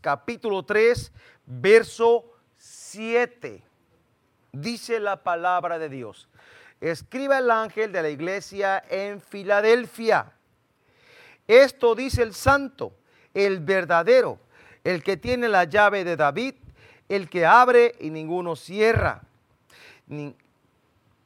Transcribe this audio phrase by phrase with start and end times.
[0.00, 1.10] Capítulo 3,
[1.46, 2.24] verso
[2.56, 3.60] 7.
[4.52, 6.28] Dice la palabra de Dios.
[6.80, 10.32] Escriba el ángel de la iglesia en Filadelfia.
[11.48, 12.92] Esto dice el santo,
[13.32, 14.38] el verdadero,
[14.84, 16.54] el que tiene la llave de David,
[17.08, 19.22] el que abre y ninguno cierra.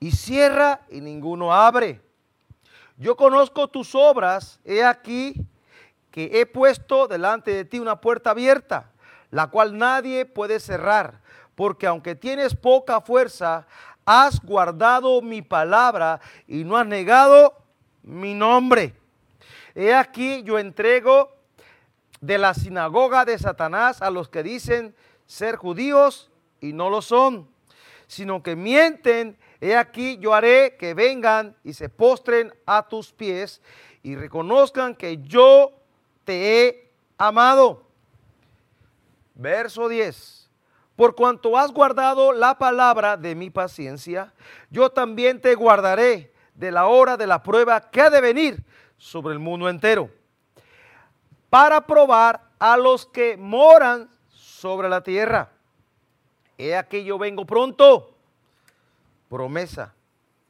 [0.01, 2.01] y cierra y ninguno abre.
[2.97, 5.35] Yo conozco tus obras, he aquí
[6.11, 8.91] que he puesto delante de ti una puerta abierta,
[9.31, 11.21] la cual nadie puede cerrar,
[11.55, 13.67] porque aunque tienes poca fuerza,
[14.05, 17.55] has guardado mi palabra y no has negado
[18.03, 18.95] mi nombre.
[19.75, 21.31] He aquí yo entrego
[22.21, 24.95] de la sinagoga de Satanás a los que dicen
[25.27, 26.31] ser judíos
[26.61, 27.49] y no lo son,
[28.07, 29.39] sino que mienten.
[29.61, 33.61] He aquí yo haré que vengan y se postren a tus pies
[34.03, 35.78] y reconozcan que yo
[36.29, 37.83] te he amado.
[39.35, 40.51] Verso 10.
[40.95, 44.35] Por cuanto has guardado la palabra de mi paciencia,
[44.69, 48.63] yo también te guardaré de la hora de la prueba que ha de venir
[48.99, 50.11] sobre el mundo entero,
[51.49, 55.51] para probar a los que moran sobre la tierra.
[56.59, 58.15] He aquí yo vengo pronto.
[59.31, 59.95] Promesa,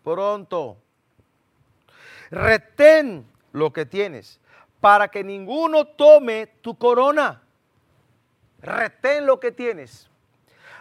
[0.02, 0.76] pronto.
[2.32, 4.40] Retén lo que tienes
[4.80, 7.42] para que ninguno tome tu corona.
[8.60, 10.08] Retén lo que tienes.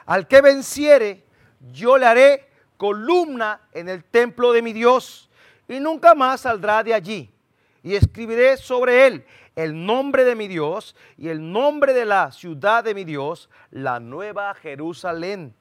[0.05, 1.23] Al que venciere,
[1.71, 5.29] yo le haré columna en el templo de mi Dios
[5.67, 7.31] y nunca más saldrá de allí.
[7.83, 9.25] Y escribiré sobre él
[9.55, 13.99] el nombre de mi Dios y el nombre de la ciudad de mi Dios, la
[13.99, 15.55] nueva Jerusalén,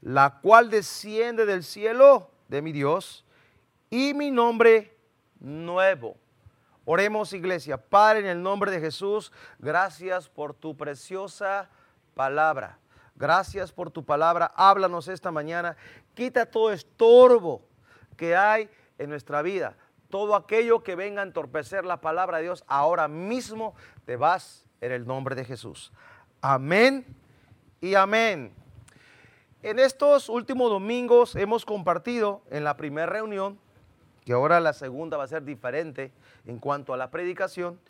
[0.00, 3.24] la cual desciende del cielo de mi Dios
[3.90, 4.94] y mi nombre
[5.40, 6.16] nuevo
[6.90, 7.76] Oremos iglesia.
[7.76, 11.68] Padre, en el nombre de Jesús, gracias por tu preciosa
[12.14, 12.78] palabra.
[13.14, 14.50] Gracias por tu palabra.
[14.56, 15.76] Háblanos esta mañana.
[16.14, 17.60] Quita todo estorbo
[18.16, 19.76] que hay en nuestra vida.
[20.08, 23.74] Todo aquello que venga a entorpecer la palabra de Dios, ahora mismo
[24.06, 25.92] te vas en el nombre de Jesús.
[26.40, 27.04] Amén
[27.82, 28.54] y amén.
[29.62, 33.58] En estos últimos domingos hemos compartido en la primera reunión,
[34.28, 36.12] que ahora la segunda va a ser diferente,
[36.44, 37.80] en cuanto a la predicación,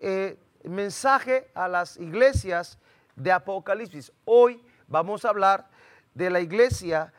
[0.00, 2.78] eh, mensaje a las iglesias
[3.14, 4.10] de Apocalipsis.
[4.24, 5.68] Hoy vamos a hablar
[6.14, 7.12] de la iglesia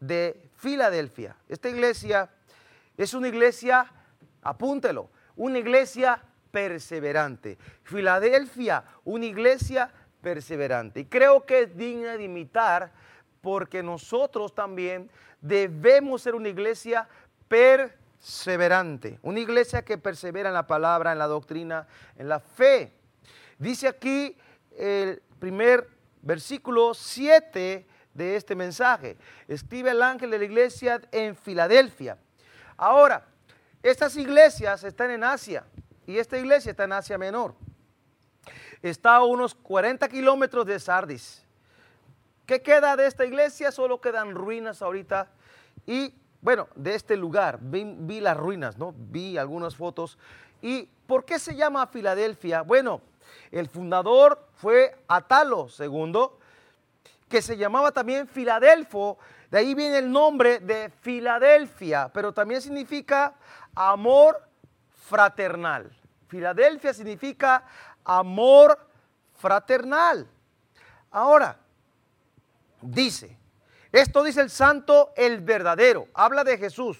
[0.00, 1.34] de Filadelfia.
[1.48, 2.28] Esta iglesia
[2.94, 3.90] es una iglesia,
[4.42, 7.56] apúntelo, una iglesia perseverante.
[7.84, 9.90] Filadelfia, una iglesia
[10.20, 11.00] perseverante.
[11.00, 12.92] Y creo que es digna de imitar
[13.40, 15.08] porque nosotros también
[15.40, 21.26] debemos ser una iglesia perseverante perseverante, una iglesia que persevera en la palabra, en la
[21.26, 21.86] doctrina,
[22.16, 22.92] en la fe.
[23.58, 24.36] Dice aquí
[24.76, 25.88] el primer
[26.22, 29.16] versículo 7 de este mensaje.
[29.48, 32.18] Escribe el ángel de la iglesia en Filadelfia.
[32.76, 33.26] Ahora,
[33.82, 35.64] estas iglesias están en Asia
[36.06, 37.54] y esta iglesia está en Asia Menor.
[38.82, 41.44] Está a unos 40 kilómetros de Sardis.
[42.44, 43.72] ¿Qué queda de esta iglesia?
[43.72, 45.30] Solo quedan ruinas ahorita
[45.86, 46.14] y
[46.46, 48.94] bueno, de este lugar, vi, las ruinas, ¿no?
[48.96, 50.16] Vi algunas fotos.
[50.62, 52.62] ¿Y por qué se llama Filadelfia?
[52.62, 53.00] Bueno,
[53.50, 56.28] el fundador fue Atalo II,
[57.28, 59.18] que se llamaba también Filadelfo,
[59.50, 63.34] de ahí viene el nombre de Filadelfia, pero también significa
[63.74, 64.40] amor
[65.08, 65.90] fraternal.
[66.28, 67.64] Filadelfia significa
[68.04, 68.88] amor
[69.34, 70.28] fraternal.
[71.10, 71.58] Ahora,
[72.80, 73.36] dice,
[73.96, 76.08] esto dice el santo, el verdadero.
[76.14, 76.98] Habla de Jesús.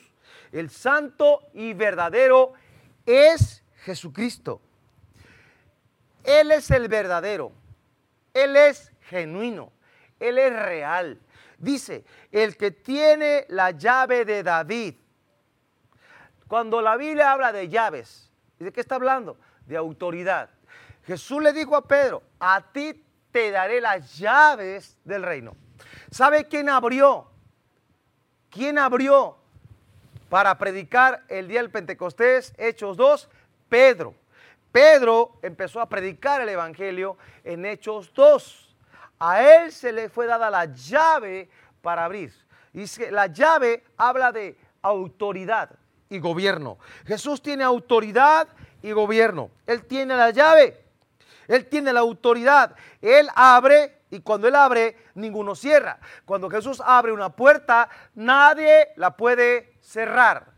[0.52, 2.54] El santo y verdadero
[3.04, 4.60] es Jesucristo.
[6.24, 7.52] Él es el verdadero.
[8.32, 9.72] Él es genuino.
[10.18, 11.20] Él es real.
[11.58, 14.94] Dice, el que tiene la llave de David.
[16.48, 19.36] Cuando la Biblia habla de llaves, ¿de qué está hablando?
[19.66, 20.50] De autoridad.
[21.06, 23.04] Jesús le dijo a Pedro, a ti
[23.36, 25.54] te daré las llaves del reino.
[26.10, 27.26] ¿Sabe quién abrió?
[28.48, 29.36] ¿Quién abrió
[30.30, 32.54] para predicar el día del Pentecostés?
[32.56, 33.28] Hechos 2,
[33.68, 34.14] Pedro.
[34.72, 38.74] Pedro empezó a predicar el Evangelio en Hechos 2.
[39.18, 41.50] A él se le fue dada la llave
[41.82, 42.32] para abrir.
[42.72, 45.68] Y la llave habla de autoridad
[46.08, 46.78] y gobierno.
[47.04, 48.48] Jesús tiene autoridad
[48.80, 49.50] y gobierno.
[49.66, 50.85] Él tiene la llave.
[51.48, 52.74] Él tiene la autoridad.
[53.00, 55.98] Él abre y cuando Él abre, ninguno cierra.
[56.24, 60.56] Cuando Jesús abre una puerta, nadie la puede cerrar.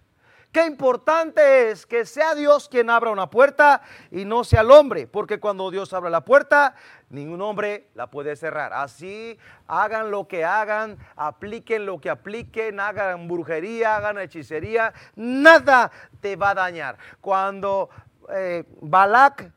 [0.52, 5.06] Qué importante es que sea Dios quien abra una puerta y no sea el hombre,
[5.06, 6.74] porque cuando Dios abre la puerta,
[7.10, 8.72] ningún hombre la puede cerrar.
[8.72, 15.90] Así hagan lo que hagan, apliquen lo que apliquen, hagan brujería, hagan hechicería, nada
[16.20, 16.96] te va a dañar.
[17.20, 17.90] Cuando
[18.30, 19.52] eh, Balak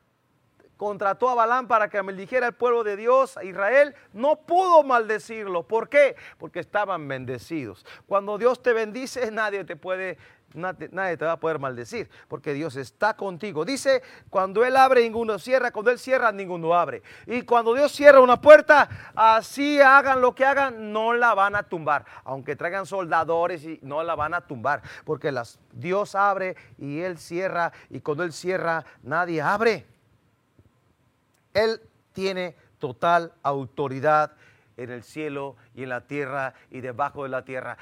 [0.82, 5.62] contrató a Balán para que maldijera el pueblo de Dios, a Israel, no pudo maldecirlo.
[5.62, 6.16] ¿Por qué?
[6.40, 7.86] Porque estaban bendecidos.
[8.08, 10.18] Cuando Dios te bendice, nadie te puede
[10.56, 13.64] nadie te va a poder maldecir, porque Dios está contigo.
[13.64, 14.02] Dice,
[14.32, 17.04] cuando Él abre, ninguno cierra, cuando Él cierra, ninguno abre.
[17.28, 21.62] Y cuando Dios cierra una puerta, así hagan lo que hagan, no la van a
[21.62, 22.06] tumbar.
[22.24, 27.20] Aunque traigan soldadores y no la van a tumbar, porque las, Dios abre y Él
[27.20, 29.91] cierra, y cuando Él cierra, nadie abre.
[31.54, 31.82] Él
[32.14, 34.32] tiene total autoridad
[34.78, 37.78] en el cielo y en la tierra y debajo de la tierra.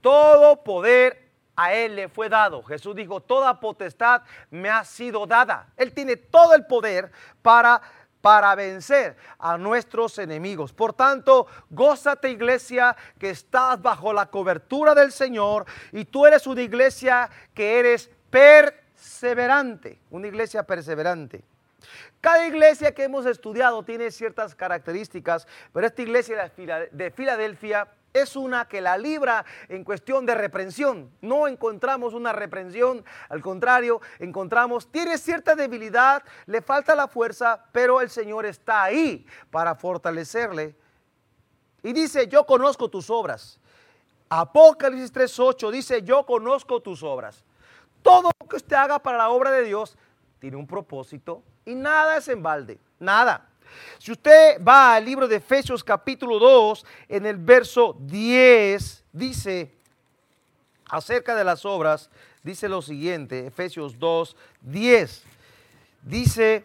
[0.00, 1.24] Todo poder
[1.56, 2.62] a Él le fue dado.
[2.62, 5.68] Jesús dijo, toda potestad me ha sido dada.
[5.76, 7.10] Él tiene todo el poder
[7.42, 7.80] para,
[8.20, 10.72] para vencer a nuestros enemigos.
[10.72, 16.62] Por tanto, gózate iglesia que estás bajo la cobertura del Señor y tú eres una
[16.62, 21.44] iglesia que eres perseverante, una iglesia perseverante.
[22.24, 26.50] Cada iglesia que hemos estudiado tiene ciertas características, pero esta iglesia
[26.90, 31.10] de Filadelfia es una que la libra en cuestión de reprensión.
[31.20, 38.00] No encontramos una reprensión, al contrario, encontramos, tiene cierta debilidad, le falta la fuerza, pero
[38.00, 40.74] el Señor está ahí para fortalecerle.
[41.82, 43.60] Y dice, yo conozco tus obras.
[44.30, 47.44] Apocalipsis 3.8 dice, yo conozco tus obras.
[48.00, 49.98] Todo lo que usted haga para la obra de Dios
[50.38, 53.48] tiene un propósito y nada es en balde, nada.
[53.98, 59.72] Si usted va al libro de Efesios capítulo 2, en el verso 10, dice
[60.88, 62.10] acerca de las obras,
[62.42, 65.22] dice lo siguiente, Efesios 2, 10,
[66.02, 66.64] dice,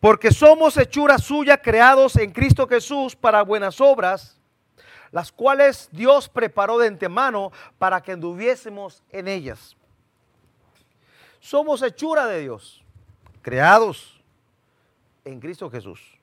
[0.00, 4.38] porque somos hechura suya creados en Cristo Jesús para buenas obras,
[5.10, 9.77] las cuales Dios preparó de antemano para que anduviésemos en ellas.
[11.48, 12.84] Somos hechura de Dios,
[13.40, 14.20] creados
[15.24, 16.18] en Cristo Jesús.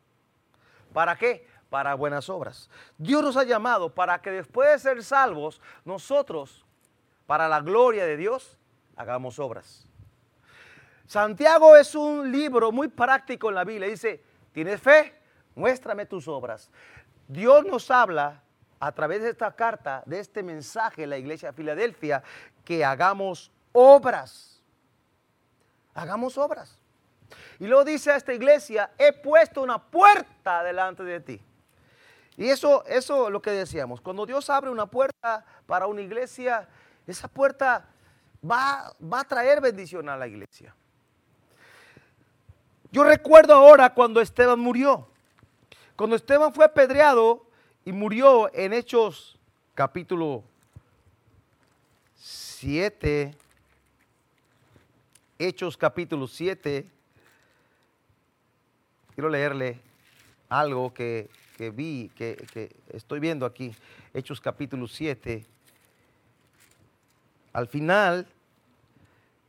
[0.94, 1.48] ¿Para qué?
[1.72, 2.70] Para buenas obras.
[3.00, 6.64] Dios nos ha llamado para que después de ser salvos, nosotros,
[7.26, 8.56] para la gloria de Dios,
[8.96, 9.88] hagamos obras.
[11.08, 13.90] Santiago es un libro muy práctico en la Biblia.
[13.90, 14.22] Dice,
[14.54, 15.20] ¿tienes fe?
[15.56, 16.70] Muéstrame tus obras.
[17.28, 18.44] Dios nos habla
[18.80, 22.22] a través de esta carta, de este mensaje la iglesia de Filadelfia,
[22.64, 24.55] que hagamos obras.
[25.96, 26.78] Hagamos obras.
[27.60, 31.42] Y luego dice a esta iglesia, he puesto una puerta delante de ti.
[32.38, 34.02] Y eso, eso es lo que decíamos.
[34.02, 36.68] Cuando Dios abre una puerta para una iglesia,
[37.08, 37.86] esa puerta
[38.44, 40.76] va, va a traer bendición a la iglesia.
[42.92, 45.08] Yo recuerdo ahora cuando Esteban murió.
[45.96, 47.46] Cuando Esteban fue apedreado
[47.86, 49.40] y murió en Hechos
[49.74, 50.44] capítulo
[52.16, 53.36] 7.
[55.38, 56.86] Hechos capítulo 7
[59.16, 59.80] quiero leerle
[60.50, 61.30] algo que,
[61.74, 63.74] vi, que, estoy viendo aquí,
[64.14, 65.46] Hechos capítulo 7.
[67.54, 68.28] Al final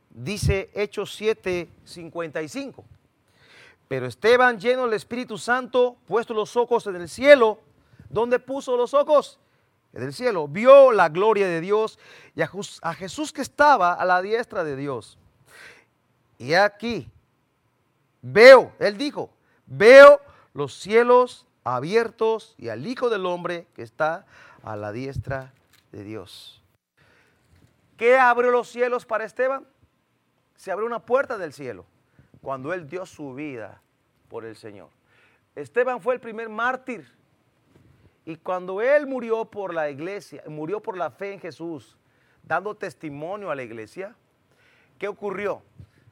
[0.09, 2.83] dice Hechos 7, 55.
[3.87, 7.59] Pero Esteban, lleno del Espíritu Santo, puesto los ojos en el cielo,
[8.09, 9.39] ¿dónde puso los ojos?
[9.93, 10.47] En el cielo.
[10.47, 11.99] Vio la gloria de Dios
[12.35, 15.17] y a Jesús que estaba a la diestra de Dios.
[16.37, 17.09] Y aquí,
[18.21, 19.31] veo, él dijo,
[19.67, 20.21] Veo
[20.53, 24.25] los cielos abiertos y al Hijo del Hombre que está
[24.63, 25.53] a la diestra
[25.91, 26.63] de Dios.
[27.97, 29.67] ¿Qué abrió los cielos para Esteban?
[30.55, 31.85] Se abrió una puerta del cielo
[32.41, 33.81] cuando él dio su vida
[34.29, 34.89] por el Señor.
[35.53, 37.11] Esteban fue el primer mártir
[38.23, 41.97] y cuando él murió por la iglesia, murió por la fe en Jesús,
[42.43, 44.15] dando testimonio a la iglesia,
[44.97, 45.61] ¿qué ocurrió?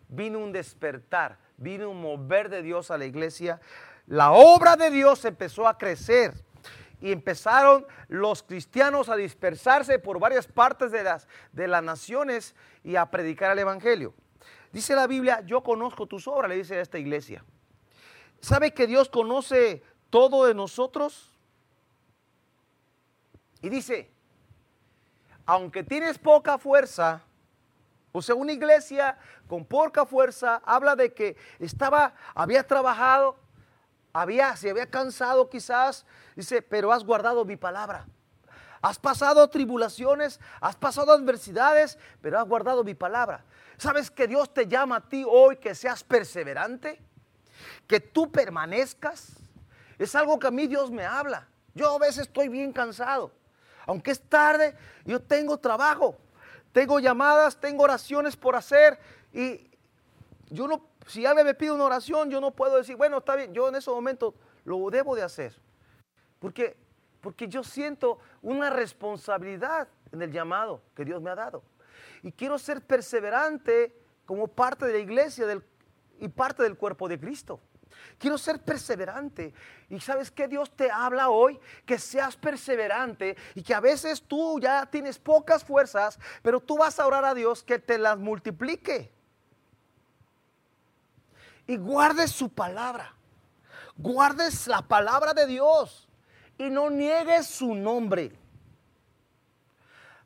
[0.07, 3.59] Vino un despertar vino un mover de Dios a la iglesia.
[4.07, 6.33] La obra de Dios empezó a crecer
[7.01, 12.95] y empezaron los cristianos a dispersarse por varias partes de las, de las naciones y
[12.95, 14.13] a predicar el Evangelio.
[14.71, 17.43] Dice la Biblia, yo conozco tus obras, le dice a esta iglesia.
[18.41, 21.31] ¿Sabe que Dios conoce todo de nosotros?
[23.61, 24.11] Y dice,
[25.45, 27.23] aunque tienes poca fuerza,
[28.17, 33.37] o sea, una iglesia con poca fuerza habla de que estaba, había trabajado,
[34.13, 38.07] había, se había cansado quizás, dice, pero has guardado mi palabra.
[38.81, 43.43] Has pasado tribulaciones, has pasado adversidades, pero has guardado mi palabra.
[43.77, 47.01] ¿Sabes que Dios te llama a ti hoy que seas perseverante?
[47.85, 49.33] Que tú permanezcas.
[49.99, 51.49] Es algo que a mí Dios me habla.
[51.73, 53.33] Yo a veces estoy bien cansado.
[53.85, 56.17] Aunque es tarde, yo tengo trabajo,
[56.75, 58.99] tengo llamadas, tengo oraciones por hacer
[59.31, 59.71] y
[60.49, 63.53] yo no, si alguien me pide una oración, yo no puedo decir, bueno, está bien,
[63.53, 65.55] yo en ese momento lo debo de hacer.
[66.37, 66.75] Porque
[67.21, 71.63] porque yo siento una responsabilidad en el llamado que Dios me ha dado.
[72.21, 75.47] Y quiero ser perseverante como parte de la iglesia
[76.19, 77.61] y parte del cuerpo de Cristo.
[78.17, 79.53] Quiero ser perseverante.
[79.89, 84.59] Y sabes que Dios te habla hoy, que seas perseverante y que a veces tú
[84.59, 89.11] ya tienes pocas fuerzas, pero tú vas a orar a Dios que te las multiplique.
[91.67, 93.13] Y guardes su palabra.
[93.97, 96.07] Guardes la palabra de Dios
[96.57, 98.31] y no niegues su nombre.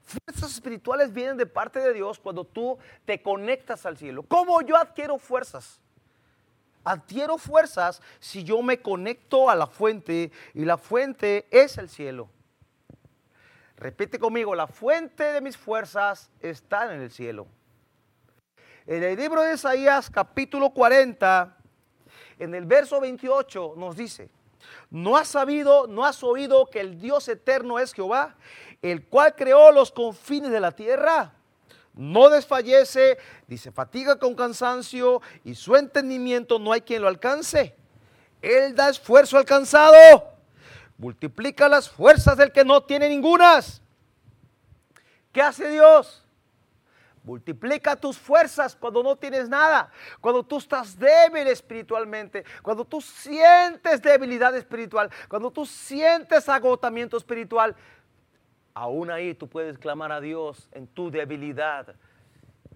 [0.03, 4.23] Fuerzas espirituales vienen de parte de Dios cuando tú te conectas al cielo.
[4.23, 5.79] ¿Cómo yo adquiero fuerzas?
[6.83, 12.29] Adquiero fuerzas si yo me conecto a la fuente y la fuente es el cielo.
[13.77, 17.47] Repite conmigo, la fuente de mis fuerzas está en el cielo.
[18.85, 21.55] En el libro de Isaías capítulo 40,
[22.39, 24.29] en el verso 28 nos dice,
[24.89, 28.35] ¿No has sabido, no has oído que el Dios eterno es Jehová,
[28.81, 31.33] el cual creó los confines de la tierra?
[31.99, 37.75] No desfallece, dice, fatiga con cansancio y su entendimiento no hay quien lo alcance.
[38.41, 40.31] Él da esfuerzo alcanzado,
[40.97, 43.81] multiplica las fuerzas del que no tiene ningunas.
[45.33, 46.25] ¿Qué hace Dios?
[47.21, 49.91] Multiplica tus fuerzas cuando no tienes nada,
[50.21, 57.75] cuando tú estás débil espiritualmente, cuando tú sientes debilidad espiritual, cuando tú sientes agotamiento espiritual.
[58.73, 61.95] Aún ahí tú puedes clamar a Dios en tu debilidad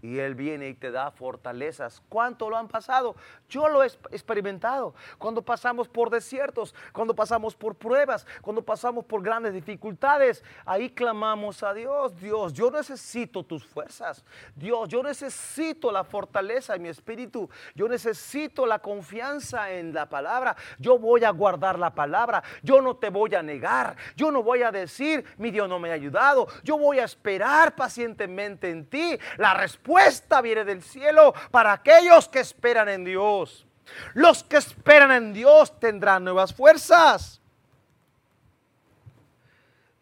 [0.03, 2.01] y Él viene y te da fortalezas.
[2.10, 3.15] ¿Cuánto lo han pasado?
[3.48, 4.93] Yo lo he experimentado.
[5.17, 11.63] Cuando pasamos por desiertos, cuando pasamos por pruebas, cuando pasamos por grandes dificultades, ahí clamamos
[11.63, 12.19] a Dios.
[12.19, 14.25] Dios, yo necesito tus fuerzas.
[14.55, 17.50] Dios, yo necesito la fortaleza en mi espíritu.
[17.74, 20.57] Yo necesito la confianza en la palabra.
[20.79, 22.43] Yo voy a guardar la palabra.
[22.62, 23.95] Yo no te voy a negar.
[24.17, 26.50] Yo no voy a decir, mi Dios no me ha ayudado.
[26.62, 29.17] Yo voy a esperar pacientemente en ti.
[29.38, 33.66] La respuesta respuesta viene del cielo para aquellos que esperan en Dios.
[34.14, 37.40] Los que esperan en Dios tendrán nuevas fuerzas.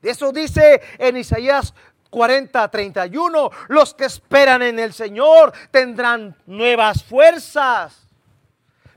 [0.02, 1.74] Eso dice en Isaías
[2.10, 3.52] 40, 31.
[3.68, 8.08] Los que esperan en el Señor tendrán nuevas fuerzas.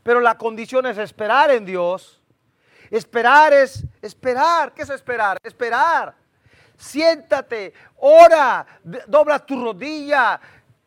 [0.02, 2.20] Pero la condición es esperar en Dios.
[2.90, 4.72] Esperar es esperar.
[4.72, 5.38] ¿Qué es esperar?
[5.42, 6.14] Esperar.
[6.76, 8.66] Siéntate, ora,
[9.06, 10.40] dobla tu rodilla,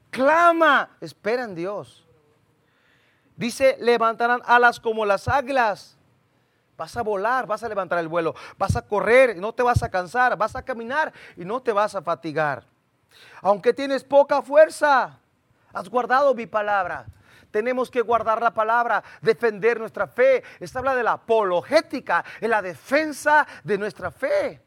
[0.09, 2.05] clama, espera en Dios.
[3.35, 5.95] Dice, levantarán alas como las águilas.
[6.75, 9.89] Vas a volar, vas a levantar el vuelo, vas a correr no te vas a
[9.89, 12.65] cansar, vas a caminar y no te vas a fatigar.
[13.41, 15.17] Aunque tienes poca fuerza,
[15.73, 17.05] has guardado mi palabra.
[17.49, 20.43] Tenemos que guardar la palabra, defender nuestra fe.
[20.59, 24.61] Esta habla de la apologética, en la defensa de nuestra fe.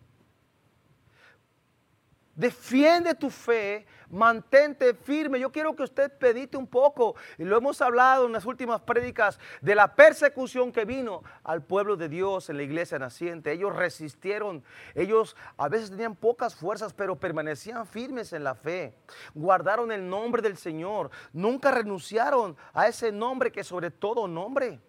[2.40, 5.38] Defiende tu fe, mantente firme.
[5.38, 9.38] Yo quiero que usted pedite un poco, y lo hemos hablado en las últimas prédicas,
[9.60, 13.52] de la persecución que vino al pueblo de Dios en la iglesia naciente.
[13.52, 18.94] Ellos resistieron, ellos a veces tenían pocas fuerzas, pero permanecían firmes en la fe.
[19.34, 24.80] Guardaron el nombre del Señor, nunca renunciaron a ese nombre que sobre todo nombre.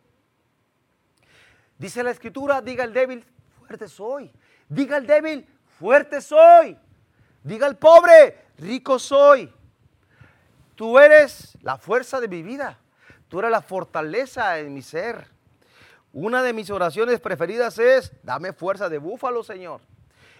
[1.77, 3.25] Dice la escritura, diga el débil,
[3.59, 4.31] fuerte soy.
[4.69, 5.45] Diga el débil,
[5.77, 6.77] fuerte soy.
[7.43, 9.51] Diga al pobre, rico soy.
[10.75, 12.77] Tú eres la fuerza de mi vida.
[13.27, 15.27] Tú eres la fortaleza en mi ser.
[16.13, 19.81] Una de mis oraciones preferidas es, dame fuerza de búfalo, Señor.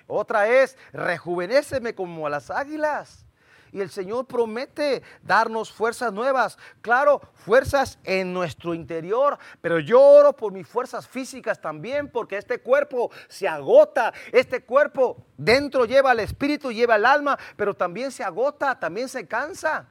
[0.08, 3.26] Otra es, rejuvenéceme como a las águilas.
[3.72, 6.58] Y el Señor promete darnos fuerzas nuevas.
[6.82, 9.38] Claro, fuerzas en nuestro interior.
[9.62, 14.14] Pero yo oro por mis fuerzas físicas también, porque este cuerpo se agota.
[14.32, 19.26] Este cuerpo dentro lleva el espíritu, lleva el alma, pero también se agota, también se
[19.26, 19.88] cansa.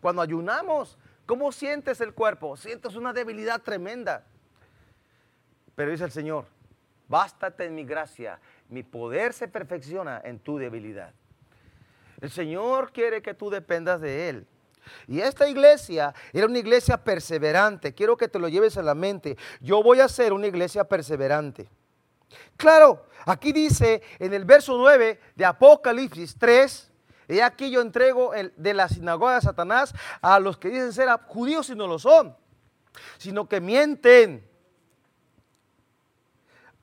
[0.00, 2.56] Cuando ayunamos, ¿cómo sientes el cuerpo?
[2.56, 4.24] Sientes una debilidad tremenda.
[5.76, 6.46] Pero dice el Señor,
[7.06, 11.12] bástate en mi gracia, mi poder se perfecciona en tu debilidad.
[12.20, 14.46] El Señor quiere que tú dependas de Él.
[15.06, 17.94] Y esta iglesia era una iglesia perseverante.
[17.94, 19.36] Quiero que te lo lleves a la mente.
[19.60, 21.68] Yo voy a ser una iglesia perseverante.
[22.56, 26.90] Claro, aquí dice en el verso 9 de Apocalipsis 3,
[27.28, 31.68] y aquí yo entrego de la sinagoga de Satanás a los que dicen ser judíos
[31.68, 32.34] y no lo son,
[33.18, 34.48] sino que mienten.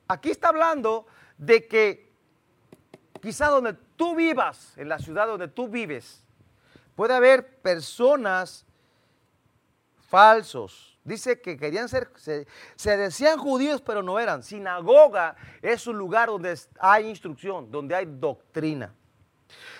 [0.07, 2.13] Aquí está hablando de que
[3.21, 6.23] quizá donde tú vivas, en la ciudad donde tú vives,
[6.95, 8.65] puede haber personas
[10.07, 10.97] falsos.
[11.03, 14.41] Dice que querían ser, se, decían judíos, pero no eran.
[14.41, 18.93] Sinagoga es un lugar donde hay instrucción, donde hay doctrina.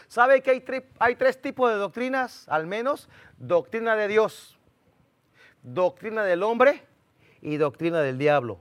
[0.08, 0.64] ¿Sabe que hay,
[1.00, 3.10] hay tres tipos de doctrinas, al menos?
[3.38, 4.60] Doctrina de Dios,
[5.64, 6.84] doctrina del hombre
[7.42, 8.60] y doctrina del diablo.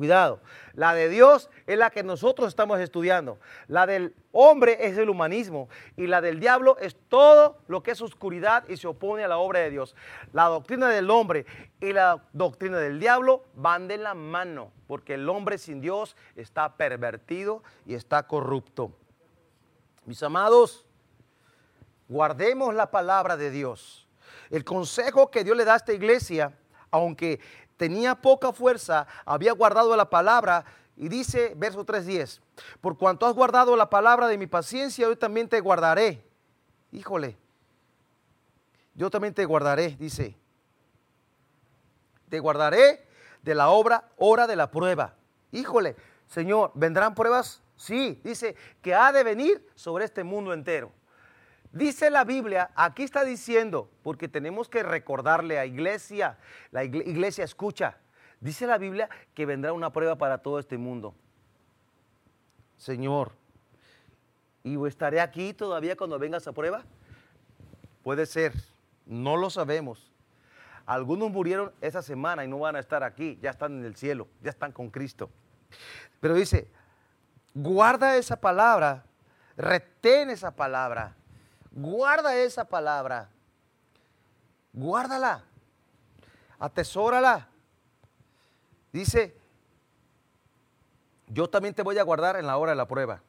[0.00, 0.40] Cuidado.
[0.72, 3.38] La de Dios es la que nosotros estamos estudiando.
[3.68, 5.68] La del hombre es el humanismo.
[5.94, 9.36] Y la del diablo es todo lo que es oscuridad y se opone a la
[9.36, 9.94] obra de Dios.
[10.32, 11.44] La doctrina del hombre
[11.82, 14.72] y la doctrina del diablo van de la mano.
[14.86, 18.96] Porque el hombre sin Dios está pervertido y está corrupto.
[20.06, 20.86] Mis amados,
[22.08, 24.08] guardemos la palabra de Dios.
[24.48, 26.54] El consejo que Dios le da a esta iglesia,
[26.90, 27.38] aunque
[27.80, 30.66] tenía poca fuerza, había guardado la palabra.
[30.98, 32.38] Y dice, verso 3.10,
[32.82, 36.22] por cuanto has guardado la palabra de mi paciencia, yo también te guardaré.
[36.92, 37.38] Híjole,
[38.94, 40.36] yo también te guardaré, dice.
[42.28, 43.02] Te guardaré
[43.40, 45.14] de la obra, hora de la prueba.
[45.50, 45.96] Híjole,
[46.26, 47.62] Señor, ¿vendrán pruebas?
[47.76, 50.92] Sí, dice que ha de venir sobre este mundo entero.
[51.72, 56.36] Dice la Biblia, aquí está diciendo, porque tenemos que recordarle a iglesia,
[56.72, 57.96] la iglesia escucha,
[58.40, 61.14] dice la Biblia que vendrá una prueba para todo este mundo.
[62.76, 63.32] Señor,
[64.64, 66.82] ¿y estaré aquí todavía cuando venga esa prueba?
[68.02, 68.52] Puede ser,
[69.06, 70.10] no lo sabemos.
[70.86, 74.26] Algunos murieron esa semana y no van a estar aquí, ya están en el cielo,
[74.42, 75.30] ya están con Cristo.
[76.18, 76.66] Pero dice,
[77.54, 79.04] guarda esa palabra,
[79.56, 81.14] retén esa palabra
[81.70, 83.28] Guarda esa palabra.
[84.72, 85.44] Guárdala.
[86.58, 87.48] Atesórala.
[88.92, 89.36] Dice,
[91.28, 93.22] yo también te voy a guardar en la hora de la prueba.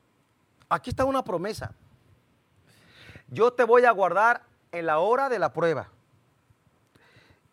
[0.69, 1.73] Aquí está una promesa.
[3.27, 5.89] Yo te voy a guardar en la hora de la prueba.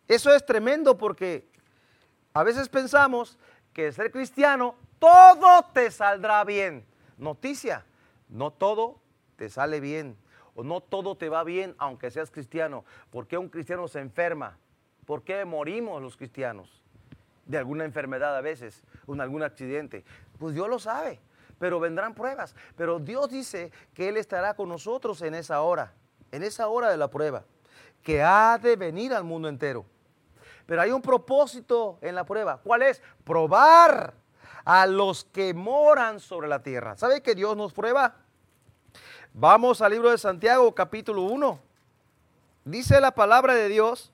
[0.07, 1.47] Eso es tremendo porque
[2.33, 3.37] a veces pensamos
[3.73, 6.85] que ser cristiano todo te saldrá bien.
[7.17, 7.85] Noticia,
[8.27, 8.99] no todo
[9.35, 10.17] te sale bien
[10.63, 12.85] no todo te va bien aunque seas cristiano.
[13.09, 14.57] ¿Por qué un cristiano se enferma?
[15.05, 16.83] ¿Por qué morimos los cristianos?
[17.45, 20.03] De alguna enfermedad a veces, en algún accidente.
[20.37, 21.19] Pues Dios lo sabe,
[21.57, 22.55] pero vendrán pruebas.
[22.75, 25.93] Pero Dios dice que Él estará con nosotros en esa hora,
[26.31, 27.43] en esa hora de la prueba,
[28.03, 29.85] que ha de venir al mundo entero.
[30.65, 32.59] Pero hay un propósito en la prueba.
[32.63, 33.01] ¿Cuál es?
[33.23, 34.13] Probar
[34.63, 36.95] a los que moran sobre la tierra.
[36.95, 38.15] ¿Sabe que Dios nos prueba?
[39.33, 41.59] Vamos al libro de Santiago, capítulo 1.
[42.65, 44.11] Dice la palabra de Dios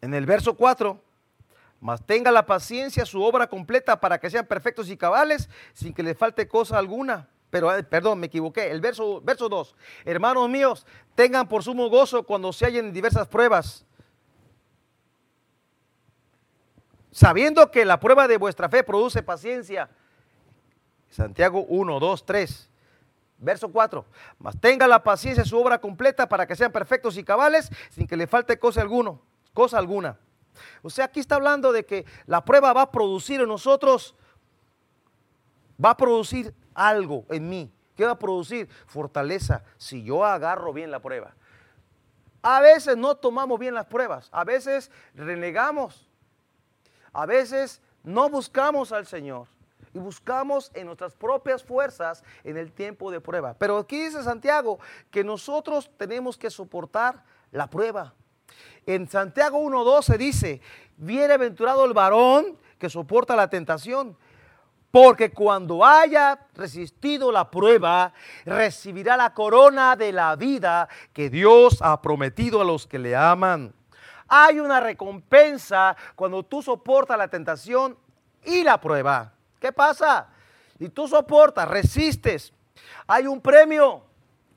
[0.00, 1.00] en el verso 4,
[1.80, 6.02] mas tenga la paciencia su obra completa para que sean perfectos y cabales sin que
[6.02, 7.28] le falte cosa alguna.
[7.50, 8.70] Pero, perdón, me equivoqué.
[8.70, 9.74] El verso, verso 2.
[10.04, 13.84] Hermanos míos, tengan por sumo gozo cuando se hallen en diversas pruebas.
[17.10, 19.90] Sabiendo que la prueba de vuestra fe produce paciencia
[21.12, 22.70] Santiago 1, 2, 3.
[23.38, 24.04] Verso 4.
[24.38, 28.16] Mas tenga la paciencia su obra completa para que sean perfectos y cabales sin que
[28.16, 29.20] le falte cosa alguno,
[29.52, 30.18] cosa alguna.
[30.82, 34.14] O sea, aquí está hablando de que la prueba va a producir en nosotros,
[35.82, 37.72] va a producir algo en mí.
[37.96, 38.68] ¿Qué va a producir?
[38.86, 41.34] Fortaleza si yo agarro bien la prueba.
[42.42, 46.08] A veces no tomamos bien las pruebas, a veces renegamos,
[47.12, 49.51] a veces no buscamos al Señor
[49.94, 53.54] y buscamos en nuestras propias fuerzas en el tiempo de prueba.
[53.58, 54.78] Pero aquí dice Santiago
[55.10, 58.14] que nosotros tenemos que soportar la prueba.
[58.86, 60.60] En Santiago 1.12 dice,
[60.96, 64.16] bienaventurado el varón que soporta la tentación,
[64.90, 68.12] porque cuando haya resistido la prueba,
[68.44, 73.72] recibirá la corona de la vida que Dios ha prometido a los que le aman.
[74.28, 77.96] Hay una recompensa cuando tú soportas la tentación
[78.44, 79.32] y la prueba.
[79.62, 80.26] ¿Qué pasa?
[80.80, 82.52] Y tú soportas, resistes.
[83.06, 84.02] Hay un premio.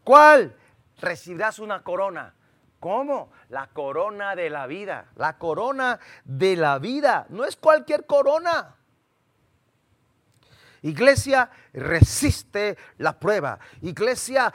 [0.03, 0.55] ¿Cuál?
[0.99, 2.33] Recibirás una corona.
[2.79, 3.31] ¿Cómo?
[3.49, 5.05] La corona de la vida.
[5.15, 7.27] La corona de la vida.
[7.29, 8.77] No es cualquier corona.
[10.85, 13.57] Iglesia, resiste la prueba.
[13.81, 14.53] Iglesia,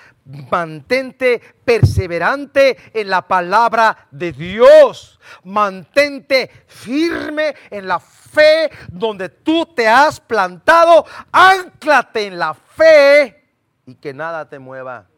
[0.49, 5.19] mantente perseverante en la palabra de Dios.
[5.43, 11.05] Mantente firme en la fe donde tú te has plantado.
[11.33, 13.51] Anclate en la fe
[13.85, 15.09] y que nada te mueva.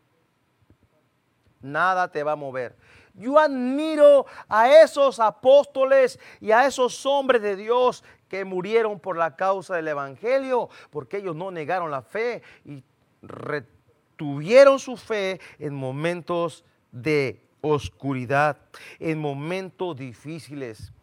[1.61, 2.75] Nada te va a mover.
[3.13, 9.37] Yo admiro a esos apóstoles y a esos hombres de Dios que murieron por la
[9.37, 12.83] causa del Evangelio, porque ellos no negaron la fe y
[13.21, 18.57] retuvieron su fe en momentos de oscuridad,
[18.99, 20.95] en momentos difíciles.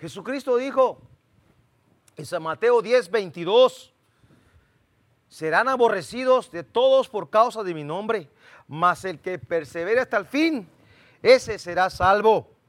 [0.00, 1.00] Jesucristo dijo
[2.18, 3.94] en San Mateo 10, 22,
[5.28, 8.28] serán aborrecidos de todos por causa de mi nombre,
[8.68, 10.68] mas el que persevere hasta el fin,
[11.22, 12.59] ese será salvo.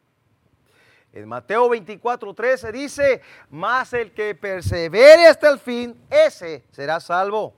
[1.13, 7.53] En Mateo 24, 13 dice, más el que persevere hasta el fin, ese será salvo.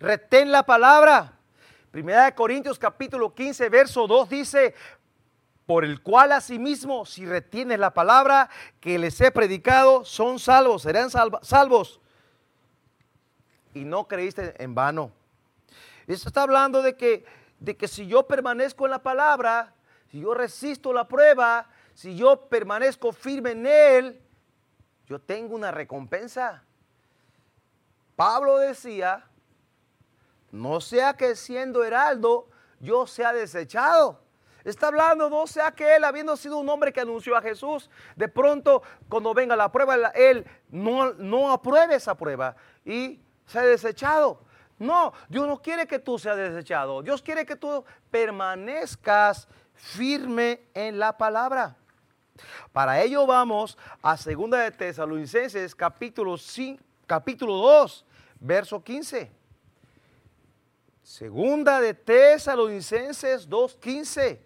[0.00, 1.38] Retén la palabra.
[1.92, 4.74] Primera de Corintios capítulo 15, verso 2 dice,
[5.64, 11.08] por el cual asimismo, si retienes la palabra que les he predicado, son salvos, serán
[11.08, 12.00] salvos.
[13.74, 15.12] Y no creíste en vano.
[16.08, 17.24] Esto está hablando de que,
[17.60, 19.72] de que si yo permanezco en la palabra,
[20.10, 24.22] si yo resisto la prueba, si yo permanezco firme en Él,
[25.06, 26.62] yo tengo una recompensa.
[28.16, 29.26] Pablo decía,
[30.50, 32.48] no sea que siendo heraldo
[32.80, 34.20] yo sea desechado.
[34.64, 38.28] Está hablando, no sea que él, habiendo sido un hombre que anunció a Jesús, de
[38.28, 44.40] pronto cuando venga la prueba, él no, no apruebe esa prueba y sea desechado.
[44.78, 47.02] No, Dios no quiere que tú seas desechado.
[47.02, 51.76] Dios quiere que tú permanezcas firme en la palabra.
[52.72, 58.04] Para ello vamos a 2 de Tesalonicenses capítulo, 5, capítulo 2,
[58.40, 59.30] verso 15.
[61.02, 64.38] Segunda de Tesalonicenses 2.15.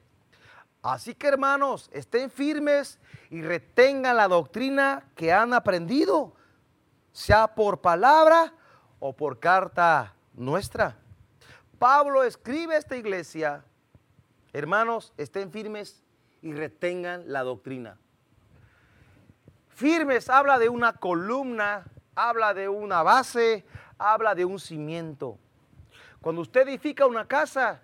[0.83, 6.35] Así que hermanos, estén firmes y retengan la doctrina que han aprendido,
[7.13, 8.55] sea por palabra
[9.01, 10.97] o por carta nuestra.
[11.79, 13.65] Pablo escribe a esta iglesia,
[14.53, 16.03] hermanos, estén firmes
[16.47, 17.99] y retengan la doctrina.
[19.71, 23.67] Firmes habla de una columna, habla de una base,
[23.99, 25.39] habla de un cimiento.
[26.21, 27.81] Cuando usted edifica una casa,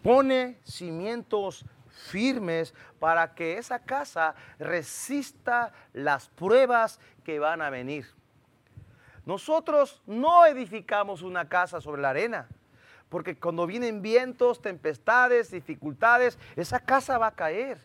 [0.00, 8.06] pone cimientos firmes para que esa casa resista las pruebas que van a venir.
[9.26, 12.48] Nosotros no edificamos una casa sobre la arena.
[13.12, 17.78] Porque cuando vienen vientos, tempestades, dificultades, esa casa va a caer.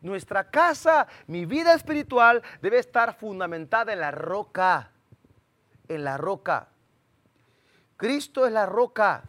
[0.00, 4.90] Nuestra casa, mi vida espiritual, debe estar fundamentada en la roca.
[5.86, 6.68] En la roca.
[7.98, 9.24] Cristo es la roca.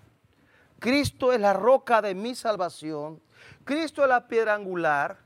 [0.80, 3.22] Cristo es la roca de mi salvación.
[3.66, 5.18] Cristo es la piedra angular.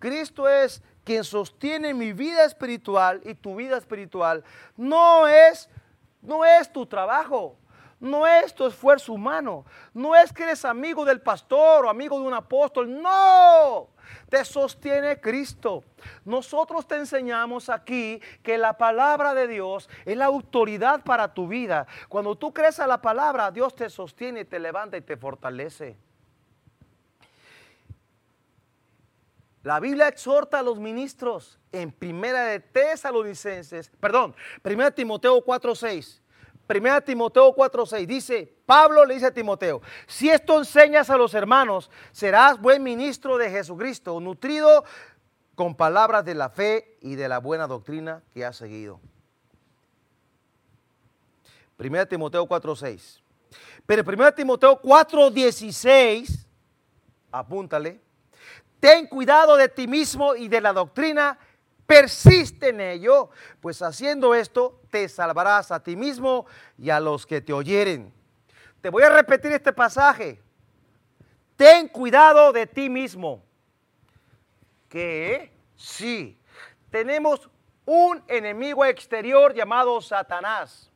[0.00, 4.42] Cristo es quien sostiene mi vida espiritual y tu vida espiritual.
[4.76, 5.70] No es,
[6.20, 7.56] no es tu trabajo.
[8.00, 9.64] No es tu esfuerzo humano.
[9.92, 13.00] No es que eres amigo del pastor o amigo de un apóstol.
[13.02, 13.90] No.
[14.28, 15.82] Te sostiene Cristo.
[16.24, 21.86] Nosotros te enseñamos aquí que la palabra de Dios es la autoridad para tu vida.
[22.08, 25.96] Cuando tú crees a la palabra, Dios te sostiene, te levanta y te fortalece.
[29.64, 36.22] La Biblia exhorta a los ministros en Primera de Tesalonicenses, perdón, Primera Timoteo 4:6
[36.68, 41.90] 1 Timoteo 4:6 dice, Pablo le dice a Timoteo, si esto enseñas a los hermanos,
[42.12, 44.84] serás buen ministro de Jesucristo, nutrido
[45.54, 49.00] con palabras de la fe y de la buena doctrina que has seguido.
[51.78, 53.22] 1 Timoteo 4:6.
[53.86, 56.46] Pero 1 Timoteo 4:16,
[57.32, 58.00] apúntale,
[58.78, 61.38] ten cuidado de ti mismo y de la doctrina
[61.88, 63.30] persiste en ello,
[63.62, 66.44] pues haciendo esto te salvarás a ti mismo
[66.76, 68.12] y a los que te oyeren.
[68.82, 70.38] Te voy a repetir este pasaje.
[71.56, 73.42] Ten cuidado de ti mismo.
[74.90, 76.38] Que sí,
[76.90, 77.48] tenemos
[77.86, 80.90] un enemigo exterior llamado Satanás,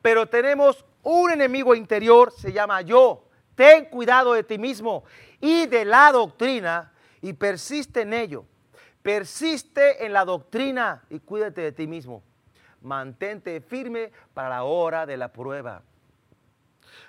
[0.00, 3.28] pero tenemos un enemigo interior, se llama yo.
[3.54, 5.04] Ten cuidado de ti mismo
[5.38, 8.46] y de la doctrina y persiste en ello
[9.08, 12.22] Persiste en la doctrina y cuídate de ti mismo.
[12.82, 15.82] Mantente firme para la hora de la prueba.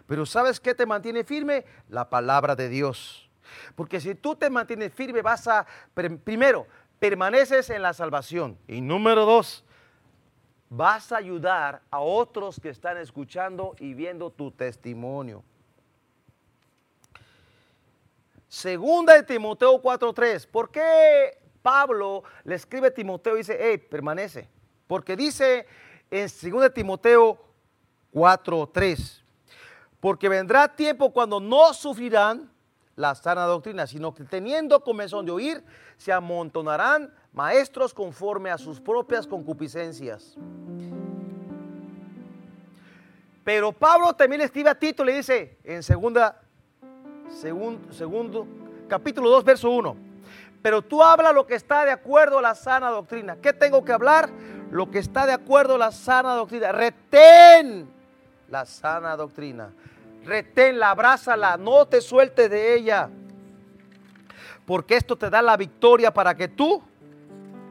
[0.07, 1.65] Pero ¿sabes qué te mantiene firme?
[1.89, 3.29] La palabra de Dios.
[3.75, 5.67] Porque si tú te mantienes firme, vas a,
[6.23, 6.67] primero,
[6.99, 8.57] permaneces en la salvación.
[8.65, 9.65] Y número dos,
[10.69, 15.43] vas a ayudar a otros que están escuchando y viendo tu testimonio.
[18.47, 20.47] Segunda de Timoteo 4.3.
[20.47, 24.49] ¿Por qué Pablo le escribe a Timoteo y dice, hey, permanece?
[24.87, 25.65] Porque dice
[26.09, 27.37] en segunda de Timoteo
[28.13, 29.21] 4.3.
[29.99, 32.49] Porque vendrá tiempo cuando no sufrirán
[32.95, 35.63] la sana doctrina, sino que teniendo comezón de oír,
[35.97, 40.35] se amontonarán maestros conforme a sus propias concupiscencias.
[43.43, 46.41] Pero Pablo también escribe a Tito, le dice en segunda,
[47.29, 48.47] segundo, segundo,
[48.87, 50.08] capítulo 2, verso 1.
[50.61, 53.37] Pero tú habla lo que está de acuerdo a la sana doctrina.
[53.41, 54.29] ¿Qué tengo que hablar?
[54.71, 56.71] Lo que está de acuerdo a la sana doctrina.
[56.71, 57.89] Retén
[58.49, 59.71] la sana doctrina.
[60.25, 63.09] Reténla, abrázala, no te sueltes de ella.
[64.65, 66.83] Porque esto te da la victoria para que tú,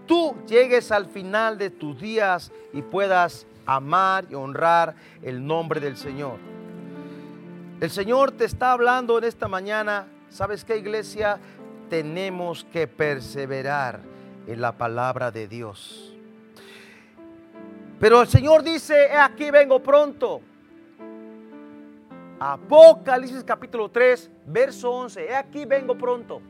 [0.06, 5.96] tú llegues al final de tus días y puedas amar y honrar el nombre del
[5.96, 6.38] Señor.
[7.80, 10.06] El Señor te está hablando en esta mañana.
[10.30, 11.38] ¿Sabes qué, iglesia?
[11.88, 14.00] Tenemos que perseverar
[14.46, 16.14] en la palabra de Dios.
[17.98, 20.40] Pero el Señor dice, aquí vengo pronto.
[22.38, 25.24] Apocalipsis capítulo 3, verso 11.
[25.24, 26.40] He aquí vengo pronto.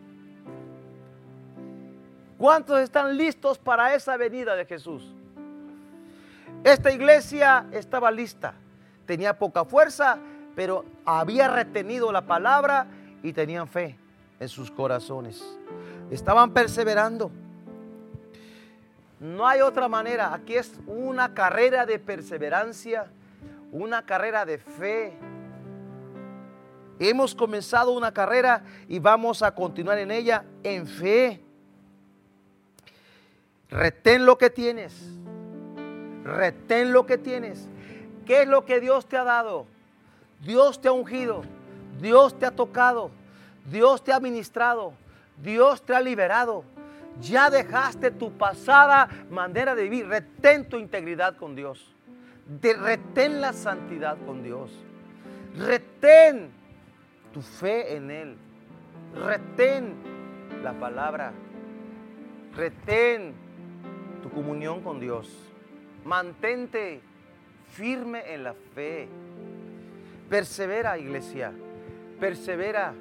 [2.37, 5.15] ¿Cuántos están listos para esa venida de Jesús?
[6.63, 8.55] Esta iglesia estaba lista.
[9.07, 10.19] Tenía poca fuerza,
[10.55, 12.87] pero había retenido la palabra
[13.23, 13.97] y tenían fe
[14.41, 15.43] en sus corazones.
[16.11, 17.31] Estaban perseverando.
[19.21, 20.33] No hay otra manera.
[20.33, 23.07] Aquí es una carrera de perseverancia,
[23.73, 25.19] una carrera de fe,
[26.99, 31.41] Hemos comenzado una carrera y vamos a continuar en ella en fe.
[33.71, 34.95] Retén lo que tienes.
[36.25, 37.69] Retén lo que tienes.
[38.27, 39.67] ¿Qué es lo que Dios te ha dado?
[40.41, 41.43] Dios te ha ungido.
[42.01, 43.13] Dios te ha tocado.
[43.71, 44.93] Dios te ha ministrado.
[45.43, 46.65] Dios te ha liberado.
[47.21, 50.07] Ya dejaste tu pasada manera de vivir.
[50.07, 51.95] Retén tu integridad con Dios.
[52.63, 54.71] retén la santidad con Dios.
[55.57, 56.51] Retén
[57.33, 58.37] tu fe en Él.
[59.15, 59.95] Retén
[60.63, 61.33] la palabra.
[62.55, 63.35] Retén
[64.23, 65.29] tu comunión con Dios.
[66.05, 67.01] Mantente
[67.73, 69.09] firme en la fe.
[70.29, 71.53] Persevera, iglesia.
[72.21, 72.95] Persevera.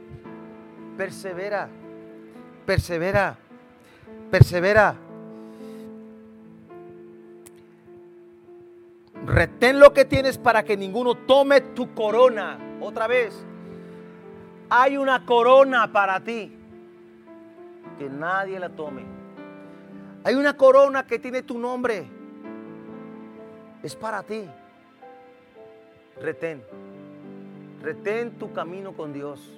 [0.97, 1.69] Persevera.
[2.65, 3.37] Persevera.
[4.31, 4.95] Persevera.
[9.25, 12.57] Retén lo que tienes para que ninguno tome tu corona.
[12.81, 13.45] Otra vez
[14.69, 16.53] hay una corona para ti.
[17.99, 19.03] Que nadie la tome.
[20.23, 22.05] Hay una corona que tiene tu nombre.
[23.83, 24.45] Es para ti.
[26.21, 26.63] Retén.
[27.81, 29.56] Retén tu camino con Dios.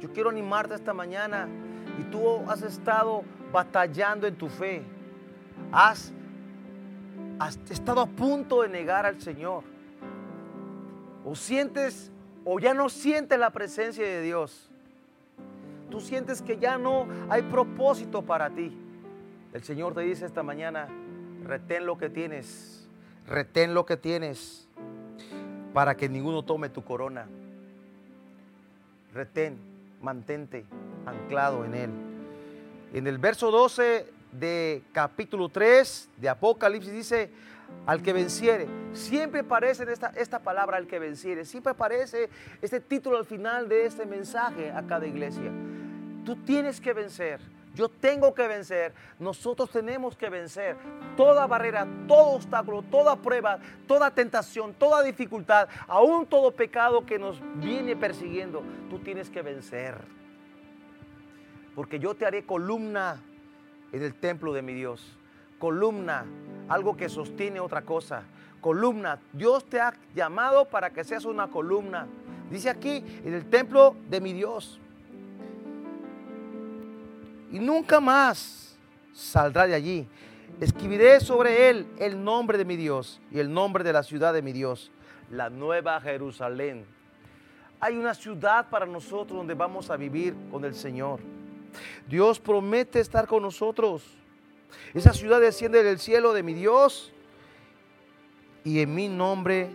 [0.00, 1.48] Yo quiero animarte esta mañana
[1.98, 4.82] y tú has estado batallando en tu fe.
[5.72, 6.12] Has,
[7.38, 9.64] has estado a punto de negar al Señor.
[11.24, 12.12] O sientes
[12.44, 14.70] o ya no sientes la presencia de Dios.
[15.90, 18.76] Tú sientes que ya no hay propósito para ti.
[19.52, 20.88] El Señor te dice esta mañana,
[21.44, 22.86] retén lo que tienes,
[23.26, 24.68] retén lo que tienes
[25.72, 27.26] para que ninguno tome tu corona.
[29.12, 29.58] Retén,
[30.00, 30.64] mantente
[31.06, 31.90] anclado en Él.
[32.92, 37.30] En el verso 12 de capítulo 3 de Apocalipsis dice,
[37.86, 38.66] al que venciere.
[38.92, 41.44] Siempre aparece esta, esta palabra, al que venciere.
[41.44, 42.28] Siempre aparece
[42.60, 45.50] este título al final de este mensaje a cada iglesia.
[46.24, 47.40] Tú tienes que vencer.
[47.78, 48.92] Yo tengo que vencer.
[49.18, 50.76] Nosotros tenemos que vencer
[51.16, 57.40] toda barrera, todo obstáculo, toda prueba, toda tentación, toda dificultad, aún todo pecado que nos
[57.54, 58.64] viene persiguiendo.
[58.90, 59.94] Tú tienes que vencer.
[61.76, 63.22] Porque yo te haré columna
[63.92, 65.18] en el templo de mi Dios
[65.58, 66.24] columna,
[66.68, 68.22] algo que sostiene otra cosa.
[68.60, 72.06] Columna, Dios te ha llamado para que seas una columna.
[72.50, 74.80] Dice aquí, en el templo de mi Dios.
[77.50, 78.76] Y nunca más
[79.12, 80.08] saldrá de allí.
[80.60, 84.42] Escribiré sobre él el nombre de mi Dios y el nombre de la ciudad de
[84.42, 84.90] mi Dios,
[85.30, 86.84] la nueva Jerusalén.
[87.80, 91.20] Hay una ciudad para nosotros donde vamos a vivir con el Señor.
[92.08, 94.02] Dios promete estar con nosotros.
[94.94, 97.12] Esa ciudad desciende del cielo de mi Dios
[98.64, 99.70] y en mi nombre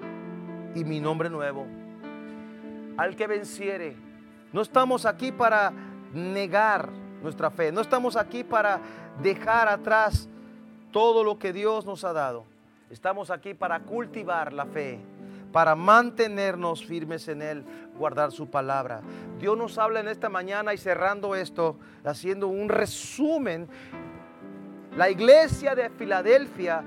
[0.76, 1.66] y mi nombre nuevo.
[2.98, 3.96] Al que venciere.
[4.52, 5.72] No estamos aquí para
[6.14, 6.90] negar
[7.24, 7.72] nuestra fe.
[7.72, 8.80] No estamos aquí para
[9.22, 10.30] dejar atrás
[10.92, 12.44] todo lo que Dios nos ha dado.
[12.92, 15.00] Estamos aquí para cultivar la fe,
[15.52, 17.64] para mantenernos firmes en Él,
[17.98, 19.02] guardar su palabra.
[19.40, 23.68] Dios nos habla en esta mañana y cerrando esto, haciendo un resumen.
[24.96, 26.84] La iglesia de Filadelfia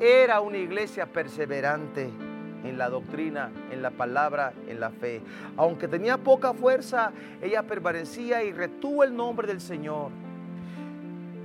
[0.00, 2.31] era una iglesia perseverante
[2.64, 5.20] en la doctrina, en la palabra, en la fe.
[5.56, 10.10] Aunque tenía poca fuerza, ella permanecía y retuvo el nombre del Señor.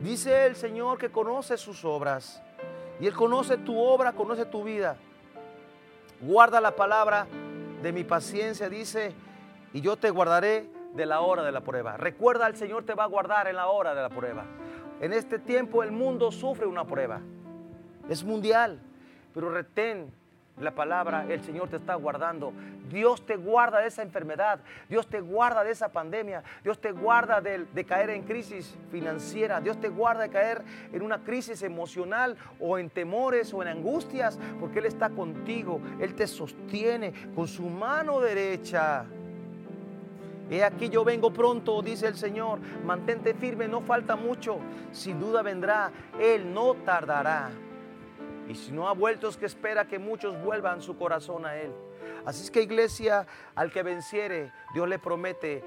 [0.03, 2.41] Dice el Señor que conoce sus obras.
[2.99, 4.97] Y Él conoce tu obra, conoce tu vida.
[6.21, 7.27] Guarda la palabra
[7.81, 9.13] de mi paciencia, dice,
[9.73, 11.95] y yo te guardaré de la hora de la prueba.
[11.97, 14.45] Recuerda, el Señor te va a guardar en la hora de la prueba.
[14.99, 17.21] En este tiempo el mundo sufre una prueba.
[18.09, 18.79] Es mundial,
[19.33, 20.11] pero retén
[20.59, 22.51] la palabra, el Señor te está guardando.
[22.89, 24.59] Dios te guarda de esa enfermedad.
[24.89, 26.43] Dios te guarda de esa pandemia.
[26.63, 29.61] Dios te guarda de, de, caer en crisis financiera.
[29.61, 34.39] Dios te guarda de caer en una crisis emocional o en temores o en angustias.
[34.59, 35.79] Porque Él está contigo.
[35.99, 39.05] Él te sostiene con su mano derecha.
[40.49, 42.59] He aquí yo vengo pronto, dice el Señor.
[42.83, 44.57] Mantente firme, no falta mucho.
[44.91, 45.91] Sin duda vendrá.
[46.19, 47.51] Él no tardará.
[48.49, 51.71] Y si no ha vuelto es que espera que muchos vuelvan su corazón a Él.
[52.25, 55.63] Así es que iglesia, al que venciere, Dios le promete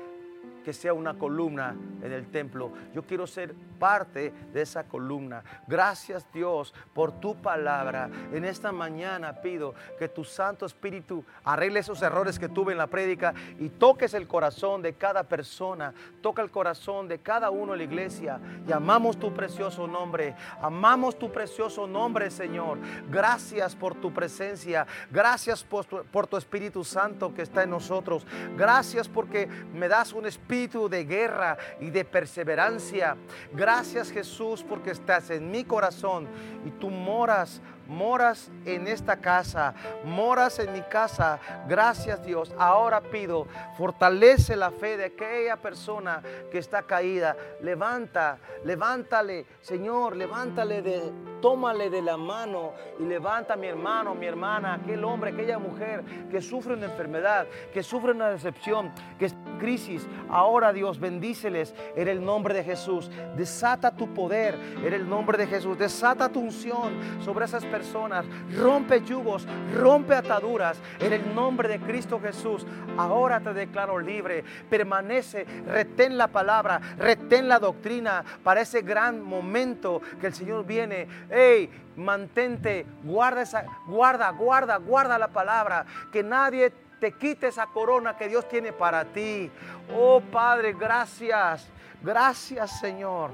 [0.65, 2.73] que sea una columna en el templo.
[2.95, 5.43] Yo quiero ser parte de esa columna.
[5.67, 8.11] Gracias Dios por tu palabra.
[8.33, 12.89] En esta mañana pido que tu Santo Espíritu arregle esos errores que tuve en la
[12.89, 15.95] prédica y toques el corazón de cada persona.
[16.21, 18.39] Toca el corazón de cada uno en la iglesia.
[18.69, 20.35] Y amamos tu precioso nombre.
[20.61, 22.79] Amamos tu precioso nombre, Señor.
[23.11, 24.87] Gracias por tu presencia.
[25.11, 28.27] Gracias por tu, por tu Espíritu Santo que está en nosotros.
[28.57, 33.17] Gracias porque me das un espíritu de guerra y de perseverancia.
[33.53, 36.27] Gracias Jesús porque estás en mi corazón
[36.67, 41.41] y tú moras moras en esta casa, moras en mi casa.
[41.69, 42.55] Gracias Dios.
[42.57, 47.37] Ahora pido, fortalece la fe de aquella persona que está caída.
[47.61, 54.27] Levanta, levántale, Señor, levántale de, tómale de la mano y levanta a mi hermano, mi
[54.27, 59.39] hermana, aquel hombre, aquella mujer que sufre una enfermedad, que sufre una decepción, que está
[59.51, 60.07] en crisis.
[60.29, 63.11] Ahora Dios, bendíceles en el nombre de Jesús.
[63.37, 65.79] Desata tu poder en el nombre de Jesús.
[65.79, 68.27] Desata tu unción sobre esas personas
[68.57, 72.67] rompe yugos, rompe ataduras en el nombre de Cristo Jesús.
[72.97, 74.45] Ahora te declaro libre.
[74.69, 81.09] Permanece, retén la palabra, retén la doctrina para ese gran momento que el Señor viene.
[81.31, 88.17] Hey, mantente, guarda esa, guarda, guarda, guarda la palabra, que nadie te quite esa corona
[88.17, 89.51] que Dios tiene para ti.
[89.95, 91.69] Oh Padre, gracias.
[92.03, 93.31] Gracias Señor.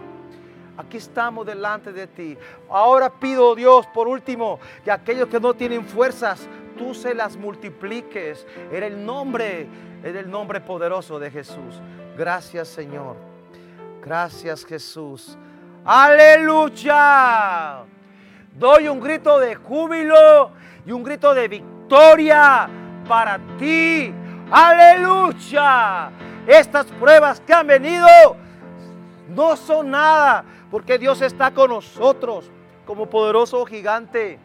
[0.76, 2.36] Aquí estamos delante de ti.
[2.68, 8.46] Ahora pido, Dios, por último, que aquellos que no tienen fuerzas, tú se las multipliques.
[8.70, 9.66] En el nombre,
[10.04, 11.80] en el nombre poderoso de Jesús.
[12.16, 13.16] Gracias, Señor.
[14.02, 15.38] Gracias, Jesús.
[15.86, 17.84] Aleluya.
[18.54, 20.50] Doy un grito de júbilo
[20.84, 22.68] y un grito de victoria
[23.06, 24.12] para ti.
[24.50, 26.10] Aleluya.
[26.44, 28.08] Estas pruebas que han venido
[29.28, 32.50] no son nada porque Dios está con nosotros
[32.84, 34.40] como poderoso gigante.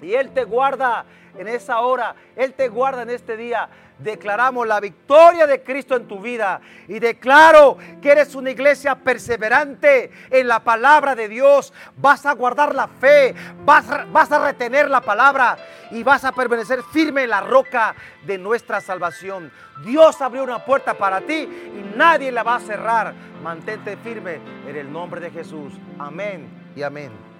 [0.00, 1.04] Y Él te guarda
[1.38, 3.68] en esa hora, Él te guarda en este día.
[4.02, 10.10] Declaramos la victoria de Cristo en tu vida y declaro que eres una iglesia perseverante
[10.30, 11.72] en la palabra de Dios.
[11.96, 13.34] Vas a guardar la fe,
[13.64, 15.56] vas, vas a retener la palabra
[15.90, 17.94] y vas a permanecer firme en la roca
[18.26, 19.52] de nuestra salvación.
[19.84, 23.14] Dios abrió una puerta para ti y nadie la va a cerrar.
[23.42, 25.72] Mantente firme en el nombre de Jesús.
[25.98, 27.31] Amén y amén.